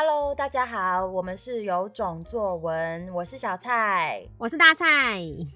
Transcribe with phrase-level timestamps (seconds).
[0.00, 4.86] Hello，大家好，我们是有种作文，我是小蔡，我是大蔡，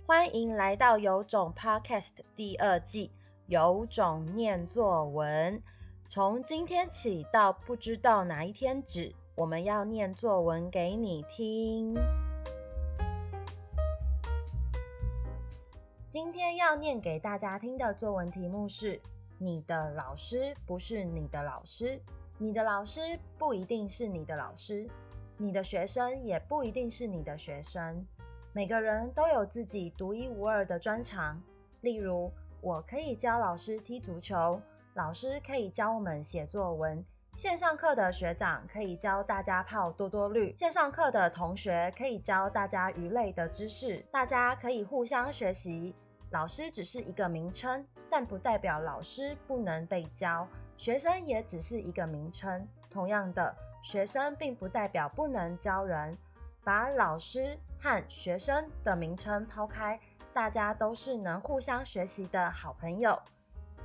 [0.05, 3.13] 欢迎来到有种 Podcast 第二季，
[3.47, 5.63] 有种念作文。
[6.09, 11.95] 从今天起到不知道哪一天止，我们要念作文给你听。
[16.11, 19.01] 今天要念给大家听的作文题目是：
[19.39, 22.03] 你的老师不是你的老师。
[22.43, 23.01] 你的老师
[23.39, 24.85] 不一定是你的老师，
[25.37, 28.05] 你的学生也不一定是你的学生。
[28.53, 31.41] 每个人都有自己独一无二的专长。
[31.83, 34.61] 例如，我可以教老师踢足球，
[34.95, 37.05] 老师可以教我们写作文。
[37.35, 44.05] 线上课的学长可以教大家泡多多绿，线上课的同学可以教大家鱼类的知识。
[44.11, 45.95] 大家可以互相学习。
[46.33, 50.49] 老师只是一个名称，但不代表老师不能被教。
[50.77, 56.17] 学生也只是一个名称，同样的，学生并不代表不能教人。
[56.65, 59.99] 把老师和学生的名称抛开，
[60.33, 63.19] 大家都是能互相学习的好朋友。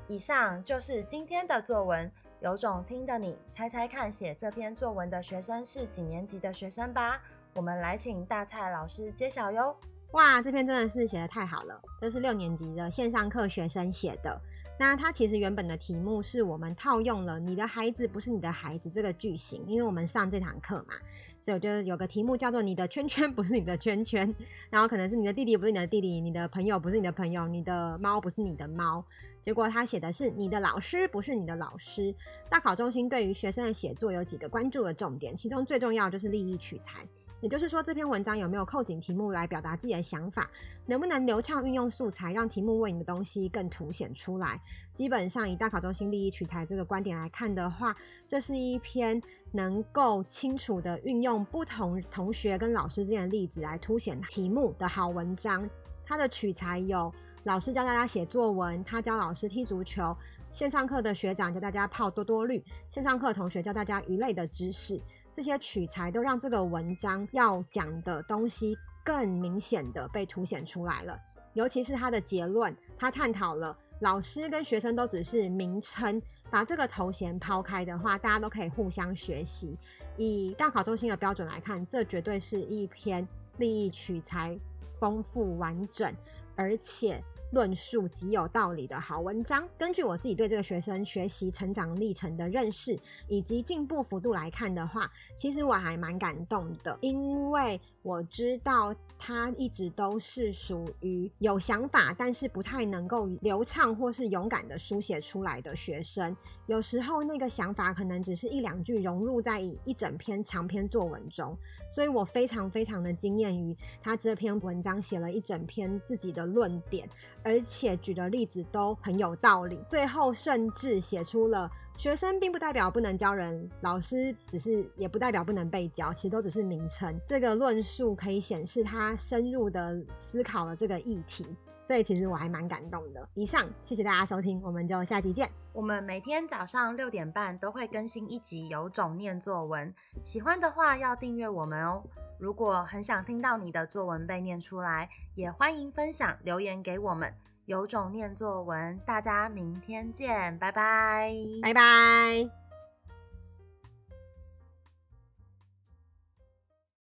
[0.08, 7.20] 以上就是今天的作文，有种听的你猜猜看，写这篇作文的学生是几年级的学生吧？
[7.56, 9.76] 我们来请大蔡老师揭晓哟。
[10.12, 14.40] 哇，这篇真的是写的太好了，这是六年级的线上课学生写的。
[14.80, 20.94] 那它其实原本的题目是我们套用了“你的孩子不是你的孩子”这个句型，因为我们上这堂课嘛，
[21.40, 24.34] 所以我就有个题目叫做“你的圈圈不是你的圈圈”，
[24.70, 29.04] 然后可能是你的弟弟不是你的弟弟，你的朋友不是你的朋友，你的猫不是你的猫。
[29.42, 32.14] 结果他写的是“你的老师不是你的老师”。
[32.50, 37.08] 大考中心对于学生的写作有几个关注的重点，其中最重要就是立意取材。
[37.40, 40.50] 也就是说，这篇文章有没有扣紧题目来表达自己的想法，
[40.88, 44.60] 能不能流畅运用素材，让题目为你的东西更凸显出来？
[44.92, 47.96] 基本上以大考中心立意取材这个观点来看的话，
[48.28, 49.22] 这是一篇
[49.52, 55.70] 能够清楚地运用不同同学跟老师之间的例子来凸显题目的好文章。
[56.06, 60.16] 它的取材有老师教大家写作文，他教老师踢足球。
[60.50, 65.00] 线上课的学长教大家泡多多绿，线上课同学教大家鱼类的知识，
[65.34, 71.20] 这些取材都让这个文章要讲的东西更明显的被凸显出来了。
[71.54, 79.78] 尤其是他的结论，他探讨了老师跟学生都只是名称，把这个头衔抛开的话，大家都可以互相学习。
[80.16, 83.28] 以大考中心的标准来看，这绝对是一篇
[83.58, 84.58] 利益取材
[84.98, 86.12] 丰富完整，
[86.58, 87.24] 而且。
[87.52, 89.66] 论述极有道理的好文章。
[89.78, 106.36] 根据我自己对这个学生学习成长历程的认识以及进步幅度来看的话，其实我还蛮感动的，因为我知道他一直都是属于有想法，但是不太能够流畅或是勇敢的书写出来的学生。
[106.66, 111.58] 有时候那个想法可能只是一两句融入在一整篇长篇作文中，
[111.90, 117.08] 所以我非常非常的惊艳于他这篇文章写了一整篇自己的论点。
[117.44, 127.18] 而且举的例子都很有道理，最后甚至写出了学生并不代表不能教人，老师只是也不代表不能被教，其实都只是名称。
[127.26, 131.46] 这个论述可以显示他深入的思考了这个议题，
[131.82, 133.30] 所以其实我还蛮感动的。
[133.34, 135.50] 以上，谢谢大家收听，我们就下集见。
[135.72, 139.88] 我们每天早上六点半都会更新一集《有种念作文》，
[140.22, 142.04] 喜欢的话要订阅我们哦。
[142.40, 147.34] 如果很想听到你的作文被念出来，也欢迎分享留言给我们。
[147.66, 152.67] 有种念作文，大家明天见，拜拜，拜拜。